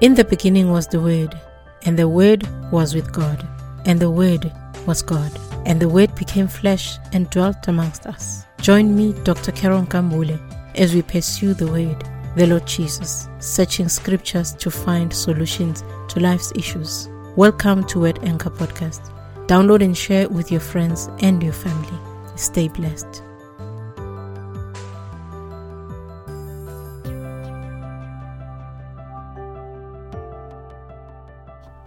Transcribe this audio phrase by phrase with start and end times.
[0.00, 1.38] In the beginning was the Word,
[1.82, 3.46] and the Word was with God,
[3.84, 4.50] and the Word
[4.86, 5.30] was God.
[5.66, 8.46] And the Word became flesh and dwelt amongst us.
[8.62, 9.52] Join me, Dr.
[9.52, 10.40] Carol Kambule,
[10.74, 12.02] as we pursue the Word,
[12.34, 17.10] the Lord Jesus, searching scriptures to find solutions to life's issues.
[17.36, 19.12] Welcome to Word Anchor Podcast.
[19.48, 21.98] Download and share with your friends and your family.
[22.36, 23.22] Stay blessed.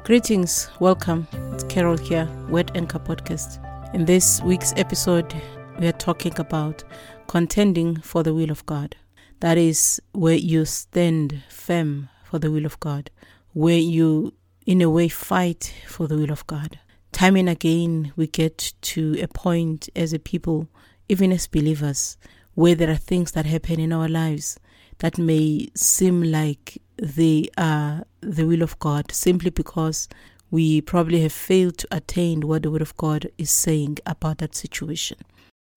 [0.04, 1.26] Greetings, welcome.
[1.54, 3.64] It's Carol here, Word Anchor Podcast.
[3.96, 5.34] In this week's episode,
[5.80, 6.84] we are talking about
[7.28, 8.98] contending for the will of God.
[9.40, 13.12] That is where you stand firm for the will of God,
[13.54, 14.34] where you,
[14.66, 16.80] in a way, fight for the will of God.
[17.14, 20.68] Time and again, we get to a point as a people,
[21.08, 22.17] even as believers,
[22.56, 24.60] where there are things that happen in our lives
[24.99, 30.08] that may seem like they are the will of God simply because
[30.52, 34.55] we probably have failed to attain what the Word of God is saying about that
[34.55, 35.17] situation.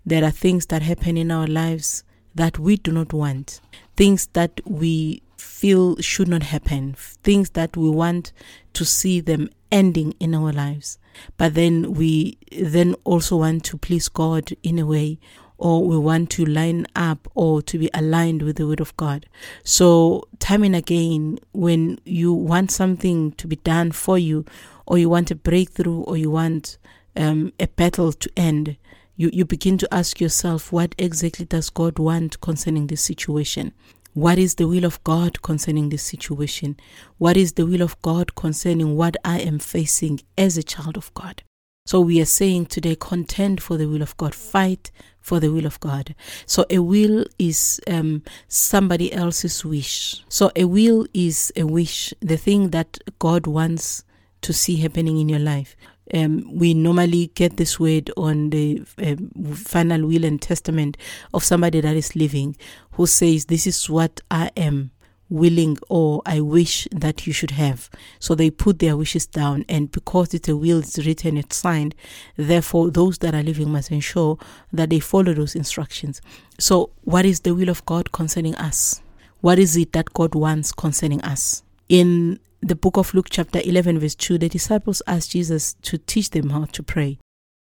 [0.05, 3.61] There are things that happen in our lives that we do not want,
[3.97, 8.33] things that we feel should not happen, things that we want
[8.75, 10.99] to see them ending in our lives.
[11.39, 15.19] But then we then also want to please God in a way
[15.59, 19.27] or we want to line up or to be aligned with the word of God.
[19.65, 24.45] So, time and again, when you want something to be done for you,
[24.87, 26.79] or you want a breakthrough, or you want
[27.17, 28.77] um, a battle to end,
[29.17, 33.73] you, you begin to ask yourself, what exactly does God want concerning this situation?
[34.13, 36.79] What is the will of God concerning this situation?
[37.19, 41.13] What is the will of God concerning what I am facing as a child of
[41.15, 41.43] God?
[41.87, 45.67] So we are saying today, contend for the will of God, fight for the will
[45.67, 46.15] of God.
[46.45, 50.23] So a will is um, somebody else's wish.
[50.29, 54.05] So a will is a wish, the thing that God wants
[54.43, 55.77] to see happening in your life.
[56.13, 59.17] Um, we normally get this word on the uh,
[59.55, 60.97] final will and testament
[61.35, 62.57] of somebody that is living
[62.93, 64.91] who says, This is what I am
[65.29, 67.91] willing or I wish that you should have.
[68.19, 71.95] So they put their wishes down, and because it's a will, it's written, it's signed.
[72.37, 74.39] Therefore, those that are living must ensure
[74.73, 76.21] that they follow those instructions.
[76.59, 79.01] So, what is the will of God concerning us?
[79.41, 81.63] What is it that God wants concerning us?
[81.89, 86.31] In the book of Luke, chapter 11, verse 2, the disciples asked Jesus to teach
[86.31, 87.19] them how to pray.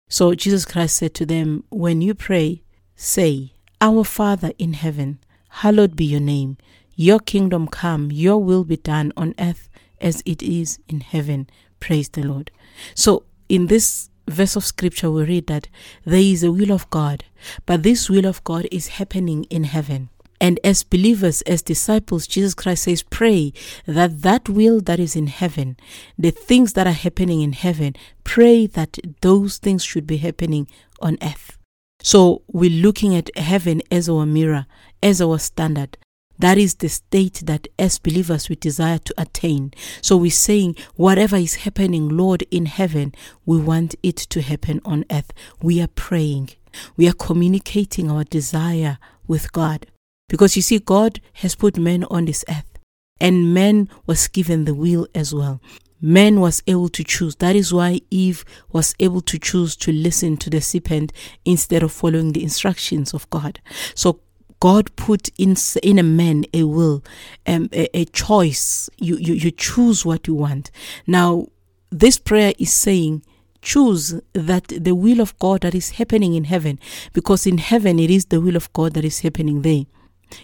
[0.10, 2.64] So Jesus Christ said to them, When you pray,
[2.96, 6.58] say, Our Father in heaven, hallowed be your name.
[7.00, 9.70] Your kingdom come, your will be done on earth
[10.02, 11.50] as it is in heaven.
[11.80, 12.52] Praise the Lord.
[12.94, 15.70] So, in this verse of scripture, we read that
[16.04, 17.24] there is a will of God,
[17.66, 20.10] but this will of God is happening in heaven.
[20.42, 23.54] And as believers, as disciples, Jesus Christ says, pray
[23.86, 25.78] that that will that is in heaven,
[26.18, 27.96] the things that are happening in heaven,
[28.26, 30.68] pray that those things should be happening
[31.02, 31.58] on earth.
[32.02, 34.66] So we're looking at heaven as our mirror,
[35.02, 35.98] as our standard.
[36.40, 39.74] That is the state that as believers we desire to attain.
[40.02, 43.14] So we're saying, whatever is happening, Lord, in heaven,
[43.46, 45.32] we want it to happen on earth.
[45.62, 46.52] We are praying.
[46.96, 49.86] We are communicating our desire with God.
[50.30, 52.78] Because you see, God has put men on this earth,
[53.20, 55.60] and man was given the will as well.
[56.00, 57.36] Man was able to choose.
[57.38, 61.12] That is why Eve was able to choose to listen to the serpent
[61.44, 63.60] instead of following the instructions of God.
[63.96, 64.22] So
[64.60, 67.04] God put in in a man a will,
[67.48, 68.90] um, a, a choice.
[68.98, 70.72] You, you you choose what you want.
[71.08, 71.48] Now,
[71.90, 73.24] this prayer is saying
[73.62, 76.80] choose that the will of God that is happening in heaven,
[77.14, 79.84] because in heaven it is the will of God that is happening there.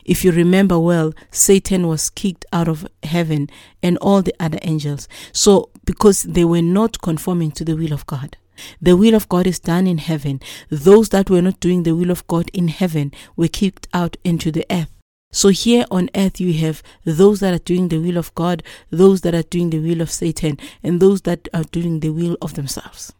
[0.03, 3.49] If you remember well, Satan was kicked out of heaven
[3.83, 5.07] and all the other angels.
[5.31, 8.37] So, because they were not conforming to the will of God.
[8.81, 10.41] The will of God is done in heaven.
[10.69, 14.51] Those that were not doing the will of God in heaven were kicked out into
[14.51, 14.91] the earth.
[15.31, 19.19] So here on earth you have those that are doing the will of God, those
[19.21, 22.53] that are doing the will of Satan, and those that are doing the will of
[22.53, 23.13] themselves.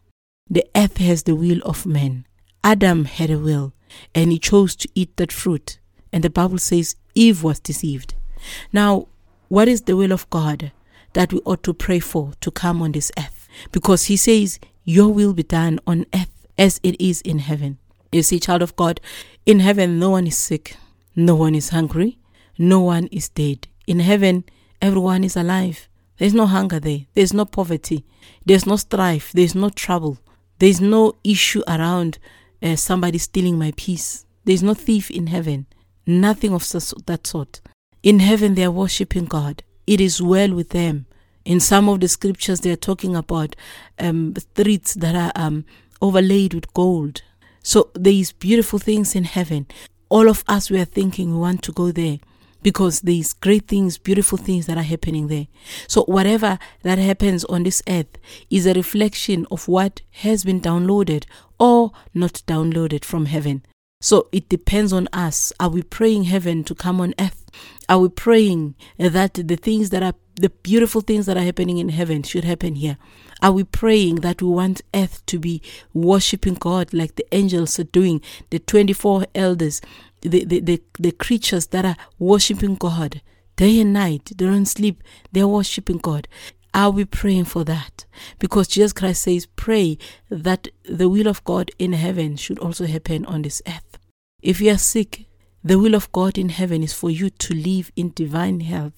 [0.48, 2.24] The earth has the will of man.
[2.64, 3.74] Adam had a will,
[4.14, 5.78] and he chose to eat that fruit.
[6.12, 8.14] And the Bible says Eve was deceived.
[8.72, 9.08] Now,
[9.48, 10.72] what is the will of God
[11.12, 13.46] that we ought to pray for to come on this earth?
[13.72, 17.76] Because he says your will be done on earth as it is in heaven.
[18.12, 19.00] You see, child of God,
[19.44, 20.76] in heaven no one is sick,
[21.14, 22.18] no one is hungry,
[22.56, 23.68] no one is dead.
[23.86, 24.44] In heaven,
[24.80, 25.88] everyone is alive.
[26.18, 28.04] There's no hunger there, there's no poverty,
[28.46, 30.18] there's no strife, there's no trouble,
[30.60, 32.18] there's no issue around
[32.62, 34.24] uh, somebody stealing my peace.
[34.44, 35.66] There's no thief in heaven,
[36.06, 36.66] nothing of
[37.06, 37.60] that sort.
[38.02, 39.64] In heaven, they are worshiping God.
[39.86, 41.06] it is well with them.
[41.46, 43.54] In some of the scriptures, they are talking about
[44.00, 45.64] um, streets that are um,
[46.02, 47.22] overlaid with gold.
[47.62, 49.68] So there is beautiful things in heaven.
[50.08, 52.18] All of us, we are thinking we want to go there
[52.64, 55.46] because there's great things, beautiful things that are happening there.
[55.86, 58.18] So whatever that happens on this earth
[58.50, 61.26] is a reflection of what has been downloaded
[61.60, 63.64] or not downloaded from heaven.
[64.00, 65.52] So it depends on us.
[65.60, 67.45] Are we praying heaven to come on earth?
[67.88, 71.88] Are we praying that the things that are the beautiful things that are happening in
[71.88, 72.98] heaven should happen here?
[73.42, 75.62] Are we praying that we want earth to be
[75.92, 78.20] worshiping God like the angels are doing,
[78.50, 79.80] the 24 elders,
[80.22, 83.20] the, the, the, the creatures that are worshiping God
[83.56, 84.32] day and night?
[84.36, 85.02] They don't sleep,
[85.32, 86.28] they're worshiping God.
[86.74, 88.04] Are we praying for that?
[88.38, 89.96] Because Jesus Christ says, pray
[90.28, 93.98] that the will of God in heaven should also happen on this earth.
[94.42, 95.25] If you are sick,
[95.66, 98.92] the will of God in heaven is for you to live in divine health.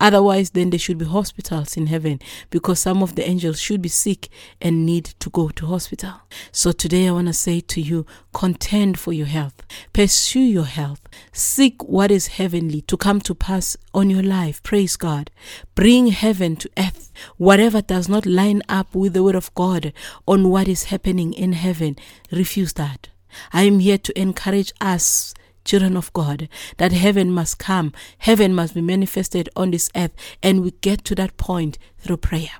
[0.00, 3.90] Otherwise, then there should be hospitals in heaven because some of the angels should be
[3.90, 6.14] sick and need to go to hospital.
[6.52, 9.62] So today I want to say to you, contend for your health.
[9.92, 11.02] Pursue your health.
[11.32, 14.62] Seek what is heavenly to come to pass on your life.
[14.62, 15.30] Praise God.
[15.74, 17.12] Bring heaven to earth.
[17.36, 19.92] Whatever does not line up with the word of God
[20.26, 21.96] on what is happening in heaven,
[22.32, 23.08] refuse that.
[23.52, 25.34] I am here to encourage us
[25.66, 26.48] children of God,
[26.78, 31.14] that heaven must come, heaven must be manifested on this earth, and we get to
[31.16, 32.52] that point through prayer.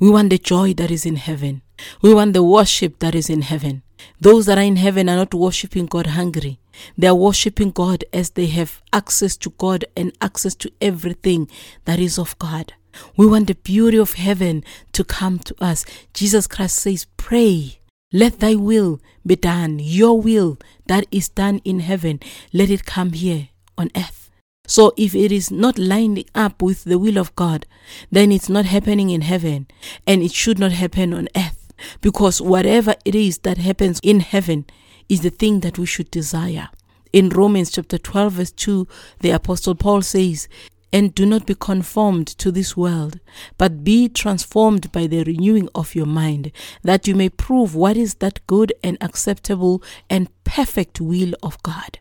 [0.00, 1.62] We want the joy that is in heaven.
[2.02, 3.82] We want the worship that is in heaven.
[4.20, 6.58] Those that are in heaven are not worshiping God hungry.
[6.96, 11.48] They are worshiping God as they have access to God and access to everything
[11.84, 12.72] that is of God.
[13.16, 15.84] We want the beauty of heaven to come to us.
[16.14, 17.79] Jesus Christ says, Pray
[18.12, 22.20] let thy will be done, your will that is done in heaven,
[22.52, 23.48] let it come here
[23.78, 24.30] on earth.
[24.66, 27.66] So if it is not lining up with the will of God,
[28.10, 29.66] then it's not happening in heaven
[30.06, 31.72] and it should not happen on earth.
[32.00, 34.66] Because whatever it is that happens in heaven
[35.08, 36.68] is the thing that we should desire.
[37.12, 38.86] In Romans chapter 12, verse 2,
[39.20, 40.48] the Apostle Paul says,
[40.92, 43.20] and do not be conformed to this world,
[43.58, 46.52] but be transformed by the renewing of your mind,
[46.82, 51.98] that you may prove what is that good and acceptable and perfect will of God.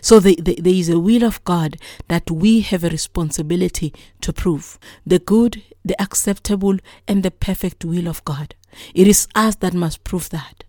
[0.00, 1.76] So the, the, there is a will of God
[2.08, 6.76] that we have a responsibility to prove the good, the acceptable,
[7.08, 8.54] and the perfect will of God.
[8.94, 10.64] It is us that must prove that.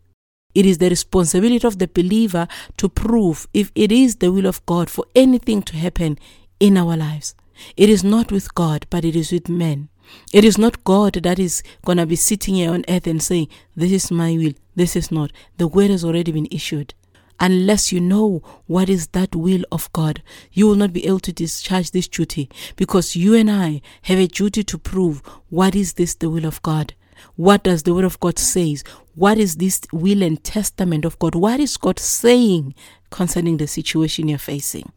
[0.55, 4.65] It is the responsibility of the believer to prove if it is the will of
[4.65, 6.17] God for anything to happen
[6.59, 7.35] in our lives.
[7.77, 9.89] It is not with God, but it is with men.
[10.31, 13.47] It is not God that is going to be sitting here on earth and saying,
[13.75, 15.31] This is my will, this is not.
[15.57, 16.93] The word has already been issued.
[17.39, 20.21] Unless you know what is that will of God,
[20.51, 24.27] you will not be able to discharge this duty because you and I have a
[24.27, 26.93] duty to prove what is this the will of God.
[27.35, 28.83] What does the word of God says?
[29.15, 31.35] What is this will and testament of God?
[31.35, 32.75] What is God saying
[33.09, 34.91] concerning the situation you're facing?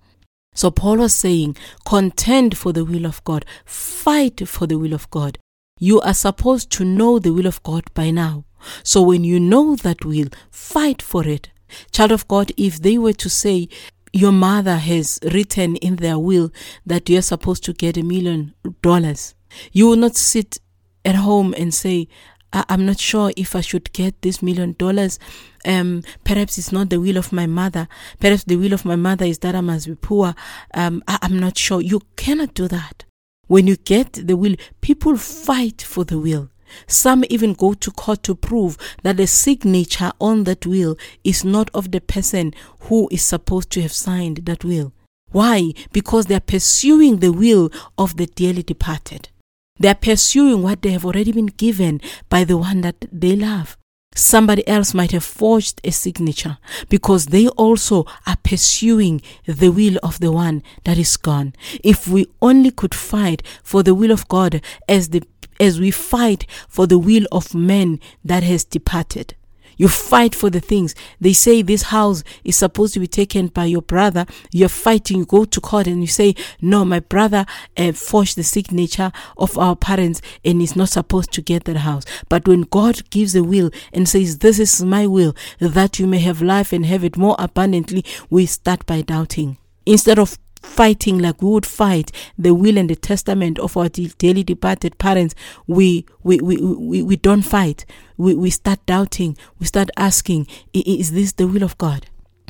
[0.56, 5.08] So Paul was saying, contend for the will of God, fight for the will of
[5.10, 5.38] God.
[5.78, 8.46] You are supposed to know the will of God by now.
[8.82, 11.50] So when you know that will, fight for it.
[11.92, 13.68] Child of God, if they were to say,
[14.14, 16.50] your mother has written in their will
[16.86, 19.34] that you're supposed to get a million dollars,
[19.72, 20.58] you will not sit
[21.04, 22.08] at home and say,
[22.56, 25.18] I- am not sure if I should get this million dollars.
[25.64, 27.86] Um, perhaps it's not the will of my mother.
[28.18, 30.34] Perhaps the will of my mother is that I must be poor.
[30.74, 31.80] Um, I- I'm not sure.
[31.80, 33.04] You cannot do that.
[33.46, 36.48] When you get the will, people fight for the will.
[36.86, 41.70] Some even go to court to prove that the signature on that will is not
[41.74, 44.92] of the person who is supposed to have signed that will.
[45.30, 45.72] Why?
[45.92, 49.28] Because they are pursuing the will of the dearly departed.
[49.78, 53.76] They are pursuing what they have already been given by the one that they love.
[54.14, 56.56] Somebody else might have forged a signature
[56.88, 61.52] because they also are pursuing the will of the one that is gone.
[61.84, 65.22] If we only could fight for the will of God as the
[65.60, 69.34] as we fight for the will of men that has departed.
[69.76, 70.94] You fight for the things.
[71.20, 74.26] They say this house is supposed to be taken by your brother.
[74.50, 75.18] You're fighting.
[75.18, 79.56] You go to court and you say, No, my brother uh, forged the signature of
[79.58, 82.04] our parents and is not supposed to get that house.
[82.28, 86.20] But when God gives a will and says, This is my will, that you may
[86.20, 89.58] have life and have it more abundantly, we start by doubting.
[89.84, 94.44] Instead of fighting like we would fight the will and the testament of our dearly
[94.44, 95.34] departed parents,
[95.66, 97.86] we we, we, we, we don't fight.
[98.16, 99.36] We, we start doubting.
[99.58, 102.06] We start asking, is this the will of God?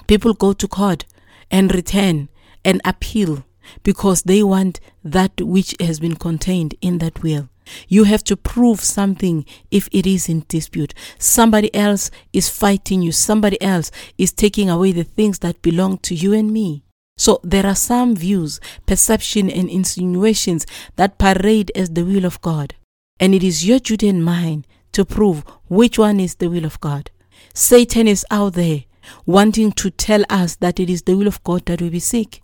[0.07, 1.05] People go to court
[1.51, 2.29] and return
[2.65, 3.45] and appeal
[3.83, 7.49] because they want that which has been contained in that will.
[7.89, 10.95] You have to prove something if it is in dispute.
[11.19, 13.11] Somebody else is fighting you.
[13.13, 16.85] Somebody else is taking away the things that belong to you and me.
[17.17, 22.75] So there are some views, perception, and insinuations that parade as the will of God.
[23.19, 26.81] And it is your duty and mine to prove which one is the will of
[26.81, 27.11] God.
[27.55, 28.85] Satan is out there
[29.25, 32.43] wanting to tell us that it is the will of God that we be sick.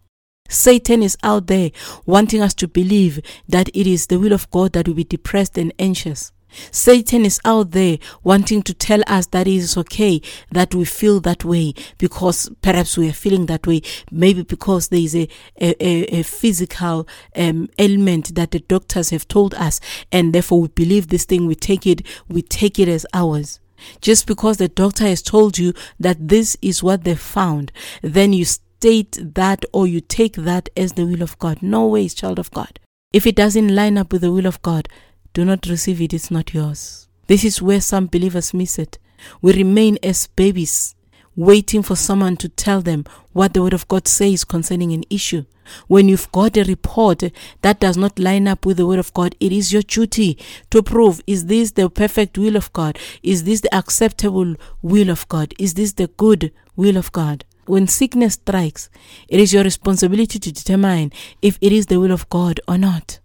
[0.49, 1.71] Satan is out there
[2.07, 5.57] wanting us to believe that it is the will of God that we be depressed
[5.57, 6.33] and anxious.
[6.71, 11.21] Satan is out there wanting to tell us that it is okay that we feel
[11.21, 13.83] that way because perhaps we are feeling that way.
[14.11, 15.29] Maybe because there is a,
[15.61, 19.81] a, a physical um, ailment that the doctors have told us,
[20.11, 23.61] and therefore we believe this thing, we take it, we take it as ours.
[24.01, 28.45] Just because the doctor has told you that this is what they found, then you
[28.45, 31.63] state that or you take that as the will of God.
[31.63, 32.79] No way, child of God.
[33.13, 34.89] If it doesn't line up with the will of God,
[35.33, 37.09] do not receive it, it's not yours.
[37.27, 38.99] This is where some believers miss it.
[39.41, 40.95] We remain as babies,
[41.37, 45.45] waiting for someone to tell them what the Word of God says concerning an issue.
[45.87, 47.23] When you've got a report
[47.63, 50.37] that does not line up with the Word of God, it is your duty
[50.71, 52.99] to prove is this the perfect will of God?
[53.23, 55.55] Is this the acceptable will of God?
[55.59, 57.45] Is this the good will of God?
[57.65, 58.91] When sickness strikes,
[59.29, 63.21] it is your responsibility to determine if it is the will of God or not.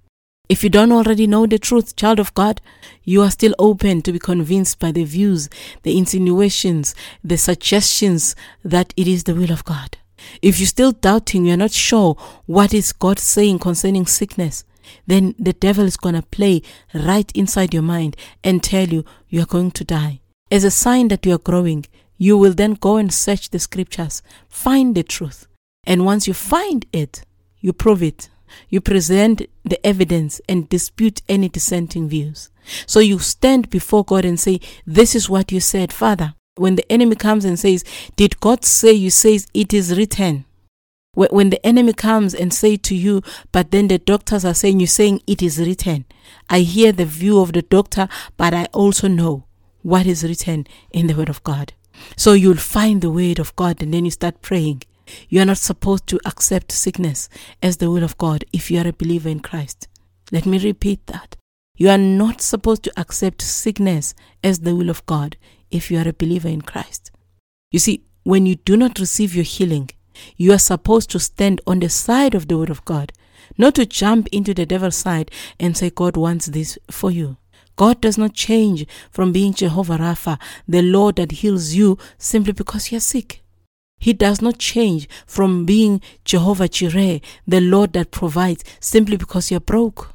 [0.50, 2.62] If you don't already know the truth, child of God,
[3.04, 5.50] you are still open to be convinced by the views,
[5.84, 9.98] the insinuations, the suggestions that it is the will of God.
[10.42, 14.64] If you're still doubting, you're not sure what is God saying concerning sickness,
[15.06, 16.62] then the devil is going to play
[16.94, 20.22] right inside your mind and tell you you are going to die.
[20.50, 21.86] As a sign that you are growing,
[22.18, 25.46] you will then go and search the scriptures, find the truth.
[25.86, 27.24] And once you find it,
[27.60, 28.30] you prove it.
[28.70, 32.50] You present the evidence and dispute any dissenting views.
[32.86, 36.34] So you stand before God and say, This is what you said, Father.
[36.56, 37.84] When the enemy comes and says,
[38.16, 40.46] Did God say you says it is written?
[41.14, 44.88] When the enemy comes and say to you, but then the doctors are saying you're
[44.88, 46.06] saying it is written.
[46.48, 49.46] I hear the view of the doctor, but I also know
[49.82, 51.74] what is written in the word of God.
[52.16, 54.84] So you'll find the word of God and then you start praying.
[55.30, 57.30] You are not supposed to accept sickness
[57.62, 59.88] as the will of God if you are a believer in Christ.
[60.32, 61.36] Let me repeat that.
[61.76, 65.38] You are not supposed to accept sickness as the will of God
[65.70, 67.12] if you are a believer in Christ.
[67.72, 69.90] You see, when you do not receive your healing,
[70.36, 73.14] you are supposed to stand on the side of the word of God,
[73.58, 77.38] not to jump into the devil's side and say, God wants this for you.
[77.76, 82.92] God does not change from being Jehovah Rapha, the Lord that heals you simply because
[82.92, 83.44] you're sick.
[83.98, 89.60] He does not change from being Jehovah Jireh, the Lord that provides, simply because you're
[89.60, 90.14] broke.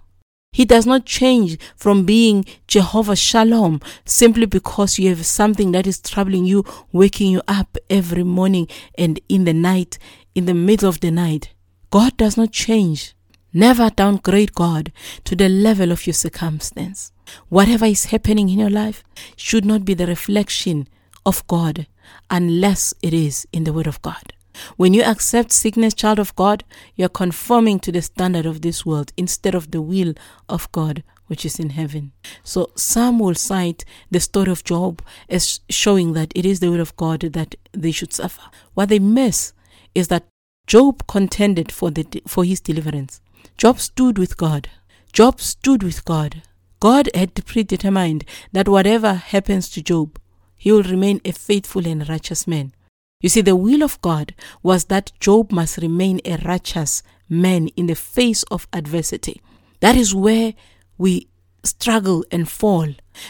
[0.53, 5.99] He does not change from being Jehovah Shalom simply because you have something that is
[5.99, 9.99] troubling you, waking you up every morning and in the night,
[10.35, 11.55] in the middle of the night.
[11.91, 13.15] God does not change.
[13.55, 14.93] Never downgrade God
[15.25, 17.13] to the level of your circumstance.
[17.49, 19.03] Whatever is happening in your life
[19.37, 20.87] should not be the reflection
[21.25, 21.87] of God
[22.31, 24.33] unless it is in the Word of God.
[24.77, 26.65] When you accept sickness, child of God,
[26.95, 30.15] you're conforming to the standard of this world instead of the will
[30.49, 32.13] of God, which is in heaven.
[32.43, 36.81] So some will cite the story of Job as showing that it is the will
[36.81, 38.43] of God that they should suffer.
[38.75, 39.53] What they miss
[39.95, 40.27] is that
[40.67, 43.21] Job contended for the for his deliverance.
[43.57, 44.69] Job stood with God.
[45.13, 46.43] Job stood with God.
[46.81, 50.19] God had predetermined that whatever happens to Job,
[50.63, 52.73] he will remain a faithful and righteous man.
[53.21, 57.89] You see, the will of God was that Job must remain a righteous man in
[57.89, 59.43] the face of adversity.
[59.81, 60.55] That is where
[60.97, 61.27] we
[61.65, 62.87] struggle and fall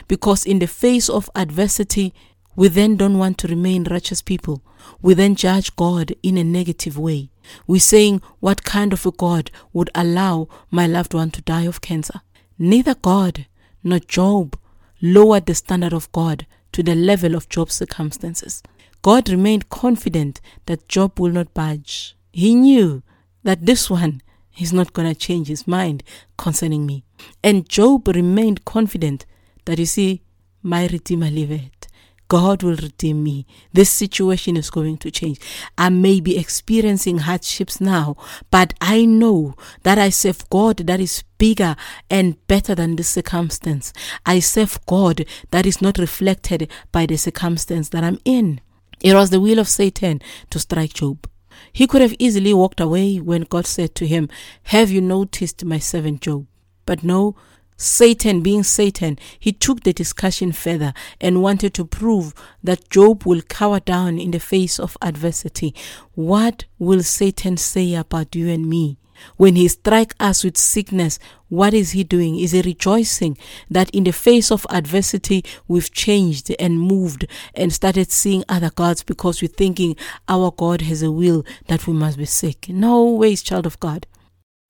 [0.09, 2.13] because in the face of adversity,
[2.55, 4.61] we then don't want to remain righteous people.
[5.01, 7.31] We then judge God in a negative way.
[7.67, 11.81] We're saying, What kind of a God would allow my loved one to die of
[11.81, 12.21] cancer?
[12.59, 13.47] Neither God
[13.83, 14.59] nor Job
[15.01, 18.63] lowered the standard of God to the level of Job's circumstances.
[19.03, 22.17] God remained confident that Job will not budge.
[22.33, 23.03] He knew
[23.43, 24.23] that this one
[24.59, 26.03] is not going to change his mind
[26.37, 27.05] concerning me.
[27.43, 29.27] And Job remained confident
[29.65, 30.23] that you see,
[30.63, 31.89] my Redeemer liveth.
[32.33, 33.45] God will redeem me.
[33.75, 35.39] This situation is going to change.
[35.77, 38.17] I may be experiencing hardships now,
[38.51, 41.77] but I know that I serve God that is bigger
[42.09, 43.93] and better than the circumstance.
[44.25, 48.63] I serve God that is not reflected by the circumstance that I'm in.
[49.03, 51.29] It was the will of Satan to strike Job.
[51.71, 54.31] He could have easily walked away when God said to him,
[54.63, 56.47] Have you noticed my servant Job?
[56.87, 57.37] But no,
[57.83, 63.43] Satan, being Satan, he took the discussion further and wanted to prove that Job will
[63.43, 65.75] cower down in the face of adversity.
[66.15, 68.99] What will Satan say about you and me?
[69.37, 72.39] When he strike us with sickness, what is he doing?
[72.39, 73.37] Is he rejoicing
[73.69, 79.03] that in the face of adversity we've changed and moved and started seeing other gods
[79.03, 79.97] because we're thinking
[80.29, 82.69] our God has a will that we must be sick?
[82.69, 84.07] No ways, child of God.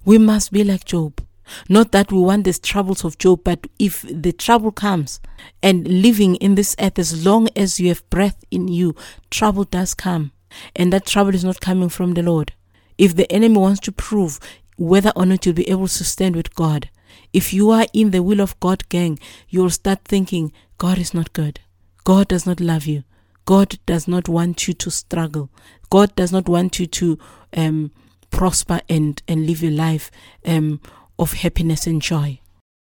[0.07, 1.21] We must be like Job.
[1.69, 5.21] Not that we want the troubles of Job, but if the trouble comes
[5.63, 8.95] and living in this earth, as long as you have breath in you,
[9.31, 10.33] trouble does come.
[10.77, 12.53] And that trouble is not coming from the Lord.
[12.99, 14.39] If the enemy wants to prove
[14.77, 16.91] whether or not you'll be able to stand with God,
[17.33, 19.19] if you are in the will of God gang,
[19.49, 21.61] you'll start thinking, God is not good.
[22.05, 23.05] God does not love you.
[23.45, 25.51] God does not want you to struggle.
[25.91, 27.19] God does not want you to
[27.57, 27.91] um,
[28.31, 30.11] prosper and, and live your life
[30.47, 30.81] um,
[31.19, 32.41] of happiness and joy.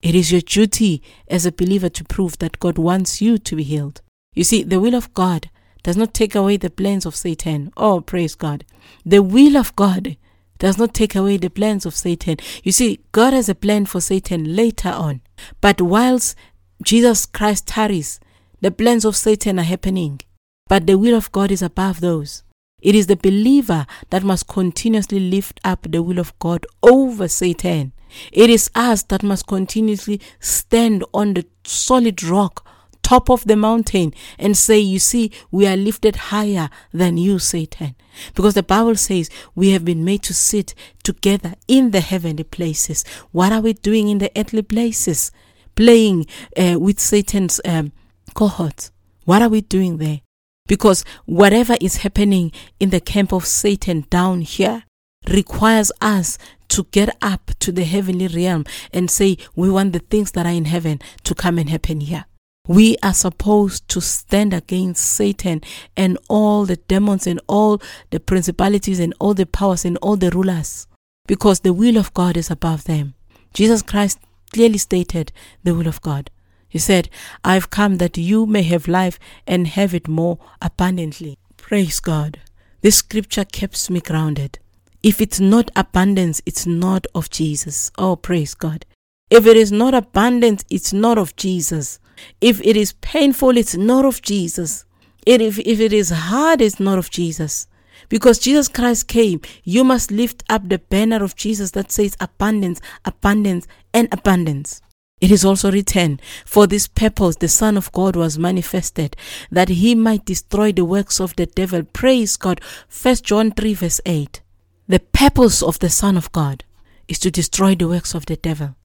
[0.02, 3.62] It is your duty as a believer to prove that God wants you to be
[3.62, 4.02] healed.
[4.34, 5.48] You see, the will of God
[5.82, 7.72] does not take away the plans of Satan.
[7.76, 8.64] Oh, praise God.
[9.06, 10.16] The will of God
[10.58, 12.36] does not take away the plans of Satan.
[12.62, 15.22] You see, God has a plan for Satan later on.
[15.60, 16.36] But whilst
[16.82, 18.20] Jesus Christ tarries,
[18.60, 20.20] the plans of Satan are happening.
[20.68, 22.42] But the will of God is above those.
[22.80, 27.93] It is the believer that must continuously lift up the will of God over Satan.
[28.32, 32.66] It is us that must continuously stand on the solid rock
[33.04, 37.94] top of the mountain and say, You see, we are lifted higher than you, Satan.
[38.34, 43.04] Because the Bible says we have been made to sit together in the heavenly places.
[43.30, 45.30] What are we doing in the earthly places?
[45.76, 47.92] Playing uh, with Satan's um,
[48.34, 48.90] cohorts.
[49.24, 50.20] What are we doing there?
[50.66, 54.84] Because whatever is happening in the camp of Satan down here
[55.28, 60.32] requires us to get up to the heavenly realm and say, We want the things
[60.32, 62.26] that are in heaven to come and happen here.
[62.66, 65.60] We are supposed to stand against Satan
[65.96, 70.30] and all the demons and all the principalities and all the powers and all the
[70.30, 70.86] rulers
[71.26, 73.14] because the will of God is above them.
[73.52, 74.18] Jesus Christ
[74.52, 76.30] clearly stated the will of God.
[76.68, 77.08] He said,
[77.44, 81.38] I've come that you may have life and have it more abundantly.
[81.56, 82.40] Praise God.
[82.80, 84.58] This scripture keeps me grounded.
[85.04, 87.92] If it's not abundance, it's not of Jesus.
[87.98, 88.86] Oh, praise God.
[89.28, 91.98] If it is not abundance, it's not of Jesus.
[92.40, 94.86] If it is painful, it's not of Jesus.
[95.26, 97.66] If, if it is hard, it's not of Jesus.
[98.08, 102.80] Because Jesus Christ came, you must lift up the banner of Jesus that says abundance,
[103.04, 104.80] abundance, and abundance.
[105.20, 109.18] It is also written, For this purpose the Son of God was manifested,
[109.50, 111.82] that he might destroy the works of the devil.
[111.82, 112.62] Praise God.
[113.02, 114.40] 1 John 3, verse 8.
[114.86, 116.64] The purpose of the Son of God
[117.08, 118.76] is to destroy the works of the devil.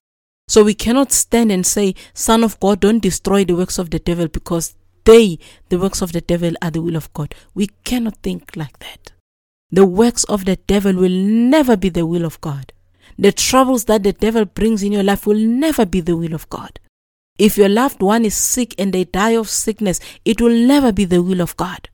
[0.48, 3.98] So we cannot stand and say, Son of God, don't destroy the works of the
[3.98, 7.34] devil because they, the works of the devil, are the will of God.
[7.54, 9.12] We cannot think like that.
[9.70, 12.72] The works of the devil will never be the will of God.
[13.18, 16.48] The troubles that the devil brings in your life will never be the will of
[16.48, 16.80] God.
[17.38, 21.04] If your loved one is sick and they die of sickness, it will never be
[21.04, 21.88] the will of God.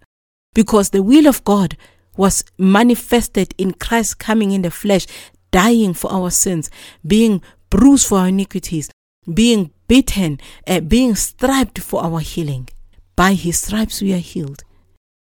[0.55, 1.77] Because the will of God
[2.17, 5.07] was manifested in Christ coming in the flesh,
[5.51, 6.71] dying for our sins,
[7.07, 8.91] being bruised for our iniquities,
[9.33, 12.69] being beaten, uh, being striped for our healing.
[13.15, 14.63] By his stripes we are healed.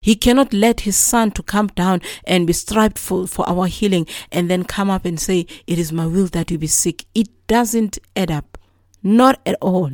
[0.02, 4.06] He cannot let his son to come down and be striped for, for our healing
[4.30, 7.06] and then come up and say, It is my will that you be sick.
[7.14, 8.58] It doesn't add up.
[9.02, 9.90] Not at all.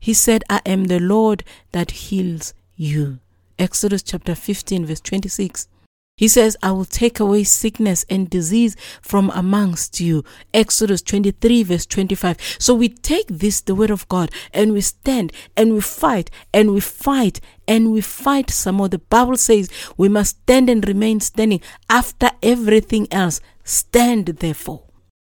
[0.00, 3.20] He said, I am the Lord that heals you.
[3.58, 5.68] Exodus chapter 15, verse 26.
[6.16, 10.24] He says, I will take away sickness and disease from amongst you.
[10.54, 12.38] Exodus 23, verse 25.
[12.58, 16.72] So we take this, the word of God, and we stand and we fight and
[16.72, 18.88] we fight and we fight some more.
[18.88, 23.42] The Bible says we must stand and remain standing after everything else.
[23.62, 24.84] Stand therefore.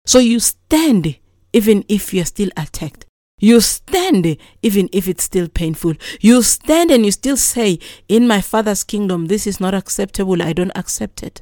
[0.06, 1.18] So you stand
[1.52, 3.05] even if you're still attacked.
[3.40, 5.94] You stand even if it's still painful.
[6.22, 10.42] You stand and you still say, In my Father's kingdom, this is not acceptable.
[10.42, 11.42] I don't accept it.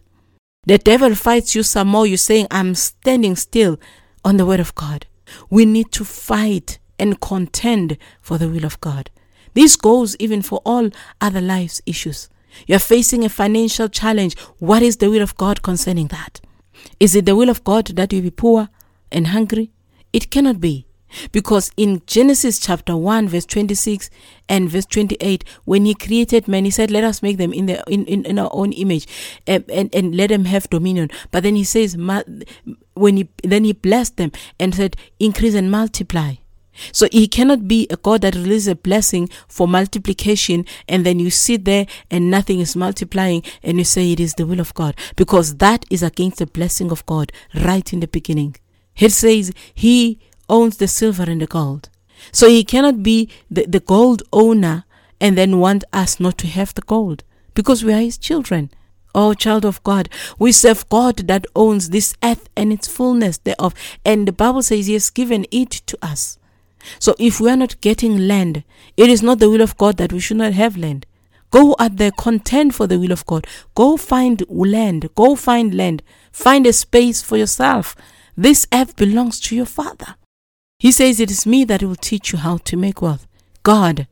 [0.65, 2.08] The devil fights you some more.
[2.08, 3.79] You're saying, I'm standing still
[4.25, 5.06] on the word of God.
[5.49, 9.12] We need to fight and contend for the will of God.
[9.53, 10.89] This goes even for all
[11.21, 12.27] other life's issues.
[12.65, 14.38] You're facing a financial challenge.
[14.58, 16.41] What is the will of God concerning that?
[16.99, 18.69] Is it the will of God that you be poor
[19.12, 19.71] and hungry?
[20.12, 20.88] It cannot be.
[21.32, 24.10] Because in Genesis chapter 1, verse 26
[24.49, 27.84] and verse 28, when he created man, he said, Let us make them in, the,
[27.88, 29.08] in, in, in our own image
[29.47, 31.10] and, and, and let them have dominion.
[31.32, 31.97] But then he says,
[32.95, 36.36] when he then he blessed them and said, Increase and multiply.
[36.91, 41.30] So he cannot be a God that releases a blessing for multiplication and then you
[41.30, 44.95] sit there and nothing is multiplying and you say it is the will of God
[45.15, 48.56] because that is against the blessing of God right in the beginning.
[48.97, 51.89] It says he owns the silver and the gold.
[52.32, 54.86] So he cannot be the, the gold owner
[55.19, 58.69] and then want us not to have the gold because we are his children.
[59.15, 63.73] Oh, child of God, we serve God that owns this earth and its fullness thereof.
[64.03, 66.39] And the Bible says he has given it to us.
[66.99, 68.63] So if we are not getting land,
[68.97, 71.06] it is not the will of God that we should not have land.
[71.51, 73.45] Go at the contend for the will of God.
[73.75, 75.10] Go find land.
[75.13, 76.01] Go find land.
[76.32, 77.95] Find a space for yourself.
[78.36, 80.15] This earth belongs to your Father.
[80.83, 83.25] He says, It is me that will teach you how to make wealth.
[83.63, 84.05] God.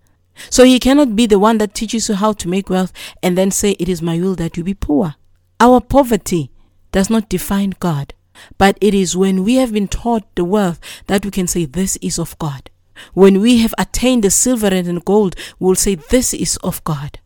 [0.50, 3.52] So he cannot be the one that teaches you how to make wealth and then
[3.52, 5.16] say, It is my will that you be poor.
[5.60, 6.50] Our poverty
[6.94, 8.14] does not define God,
[8.58, 11.98] but it is when we have been taught the wealth that we can say, This
[11.98, 12.70] is of God.
[13.14, 17.20] When we have attained the silver and the gold, we'll say, This is of God.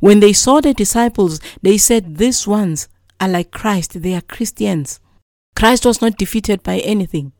[0.00, 2.88] When they saw the disciples, they said, These ones
[3.20, 4.98] are like Christ, they are Christians.
[5.54, 7.30] Christ was not defeated by anything.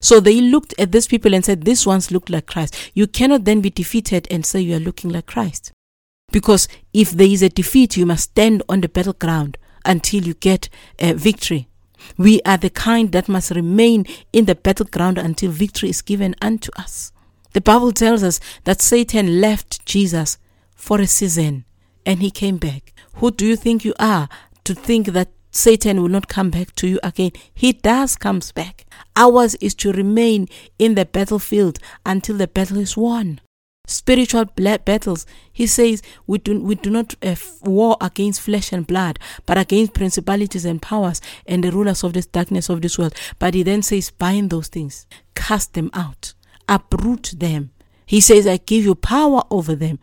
[0.00, 2.74] So they looked at these people and said, These ones look like Christ.
[2.94, 5.72] You cannot then be defeated and say you are looking like Christ.
[6.32, 10.68] Because if there is a defeat, you must stand on the battleground until you get
[10.98, 11.68] a victory.
[12.16, 16.70] We are the kind that must remain in the battleground until victory is given unto
[16.76, 17.12] us.
[17.52, 20.38] The Bible tells us that Satan left Jesus
[20.74, 21.64] for a season
[22.06, 22.94] and he came back.
[23.14, 24.28] Who do you think you are
[24.64, 27.32] to think that Satan will not come back to you again.
[27.52, 28.86] He does comes back.
[29.16, 33.40] Ours is to remain in the battlefield until the battle is won.
[33.86, 39.18] Spiritual battles, he says, we do, we do not uh, war against flesh and blood,
[39.46, 43.16] but against principalities and powers and the rulers of this darkness of this world.
[43.40, 46.34] But he then says, bind those things, cast them out,
[46.68, 47.72] uproot them.
[48.06, 49.98] He says, I give you power over them.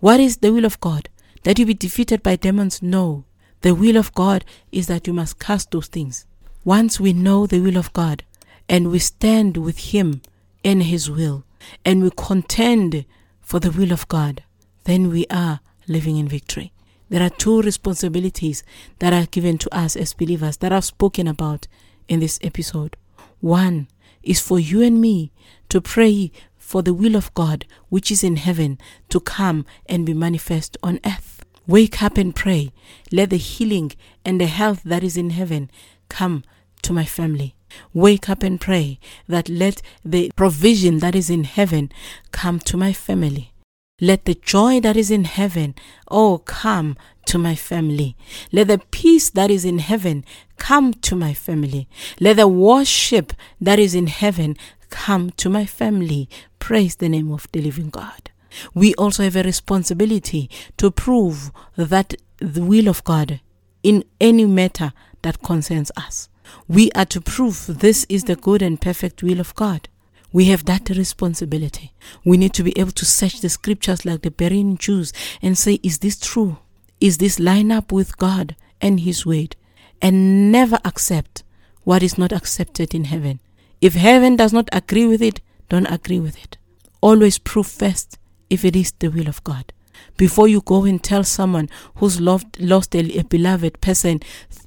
[0.00, 1.08] What is the will of God?
[1.44, 2.82] That you be defeated by demons?
[2.82, 3.24] No.
[3.62, 6.26] The will of God is that you must cast those things.
[6.64, 8.24] Once we know the will of God
[8.68, 10.22] and we stand with Him
[10.62, 11.44] in His will
[11.84, 13.04] and we contend
[13.40, 14.42] for the will of God,
[14.84, 16.72] then we are living in victory.
[17.10, 18.62] There are two responsibilities
[19.00, 21.66] that are given to us as believers that I've spoken about
[22.08, 22.96] in this episode.
[23.40, 23.88] One
[24.22, 25.32] is for you and me
[25.70, 30.14] to pray for the will of God, which is in heaven, to come and be
[30.14, 31.29] manifest on earth.
[31.66, 32.72] Wake up and pray.
[33.12, 33.92] Let the healing
[34.24, 35.70] and the health that is in heaven
[36.08, 36.44] come
[36.82, 37.54] to my family.
[37.94, 41.90] Wake up and pray that let the provision that is in heaven
[42.32, 43.52] come to my family.
[44.00, 45.74] Let the joy that is in heaven,
[46.08, 46.96] oh, come
[47.26, 48.16] to my family.
[48.50, 50.24] Let the peace that is in heaven
[50.56, 51.86] come to my family.
[52.18, 54.56] Let the worship that is in heaven
[54.88, 56.28] come to my family.
[56.58, 58.30] Praise the name of the living God
[58.74, 63.40] we also have a responsibility to prove that the will of God
[63.82, 66.28] in any matter that concerns us.
[66.68, 69.88] We are to prove this is the good and perfect will of God.
[70.32, 71.92] We have that responsibility.
[72.24, 75.80] We need to be able to search the scriptures like the Berean Jews and say,
[75.82, 76.58] is this true?
[77.00, 79.56] Is this line up with God and His word?
[80.00, 81.42] And never accept
[81.82, 83.40] what is not accepted in heaven.
[83.80, 86.58] If heaven does not agree with it, don't agree with it.
[87.00, 88.18] Always prove first
[88.50, 89.72] if it is the will of God.
[90.16, 94.20] Before you go and tell someone who's loved, lost a, a beloved person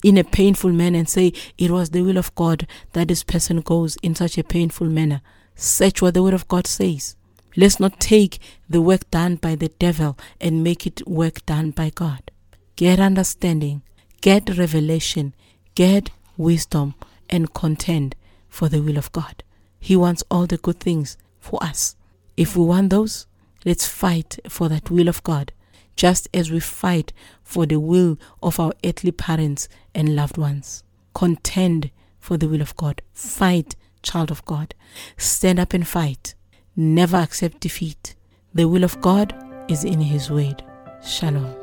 [0.03, 3.61] in a painful manner and say it was the will of God that this person
[3.61, 5.21] goes in such a painful manner,
[5.55, 7.15] search what the word of God says.
[7.55, 11.91] Let's not take the work done by the devil and make it work done by
[11.91, 12.31] God.
[12.75, 13.83] Get understanding,
[14.21, 15.35] get revelation,
[15.75, 16.95] get wisdom,
[17.29, 18.15] and contend
[18.49, 19.43] for the will of God.
[19.79, 21.95] He wants all the good things for us.
[22.35, 23.27] If we want those,
[23.65, 25.53] Let's fight for that will of God,
[25.95, 30.83] just as we fight for the will of our earthly parents and loved ones.
[31.13, 33.01] Contend for the will of God.
[33.13, 34.75] Fight, child of God.
[35.17, 36.35] Stand up and fight.
[36.75, 38.15] Never accept defeat.
[38.53, 39.33] The will of God
[39.69, 40.63] is in His word.
[41.05, 41.55] Shalom.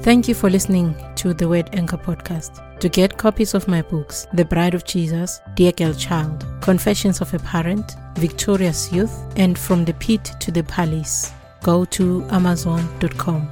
[0.00, 2.60] Thank you for listening to the Word Anchor podcast.
[2.80, 7.32] To get copies of my books, The Bride of Jesus, Dear Girl Child, Confessions of
[7.34, 11.30] a Parent, Victorious Youth, and From the Pit to the Palace,
[11.62, 13.48] go to Amazon.com.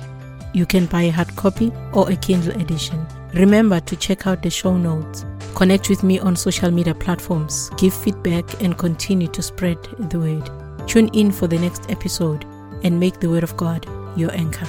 [0.55, 3.07] You can buy a hard copy or a Kindle edition.
[3.35, 7.93] Remember to check out the show notes Connect with me on social media platforms, give
[7.93, 9.77] feedback, and continue to spread
[10.11, 10.89] the word.
[10.89, 12.45] Tune in for the next episode
[12.83, 14.67] and make the Word of God your anchor.